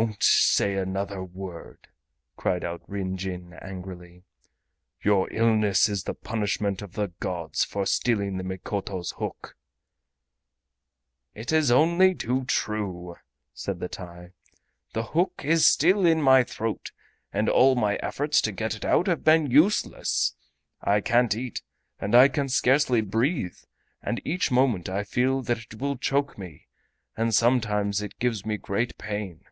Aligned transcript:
"Don't 0.00 0.20
say 0.20 0.74
another 0.74 1.22
word!" 1.22 1.86
cried 2.36 2.64
out 2.64 2.82
Ryn 2.88 3.16
Jin 3.16 3.52
angrily. 3.62 4.24
"Your 5.00 5.32
illness 5.32 5.88
is 5.88 6.02
the 6.02 6.12
punishment 6.14 6.82
of 6.82 6.94
the 6.94 7.12
gods 7.20 7.62
for 7.64 7.86
stealing 7.86 8.36
the 8.36 8.42
Mikoto's 8.42 9.12
hook." 9.18 9.56
"It 11.36 11.52
is 11.52 11.70
only 11.70 12.16
too 12.16 12.46
true!" 12.46 13.14
said 13.54 13.78
the 13.78 13.86
TAI; 13.88 14.32
"the 14.92 15.04
hook 15.04 15.42
is 15.44 15.68
still 15.68 16.04
in 16.04 16.20
my 16.20 16.42
throat, 16.42 16.90
and 17.32 17.48
all 17.48 17.76
my 17.76 17.94
efforts 18.02 18.40
to 18.42 18.50
get 18.50 18.74
it 18.74 18.84
out 18.84 19.06
have 19.06 19.22
been 19.22 19.48
useless. 19.52 20.34
I 20.82 21.00
can't 21.00 21.36
eat, 21.36 21.62
and 22.00 22.12
I 22.12 22.26
can 22.26 22.48
scarcely 22.48 23.02
breathe, 23.02 23.58
and 24.02 24.20
each 24.24 24.50
moment 24.50 24.88
I 24.88 25.04
feel 25.04 25.42
that 25.42 25.58
it 25.58 25.74
will 25.76 25.96
choke 25.96 26.36
me, 26.36 26.66
and 27.16 27.32
sometimes 27.32 28.02
it 28.02 28.18
gives 28.18 28.44
me 28.44 28.56
great 28.56 28.98
pain. 28.98 29.42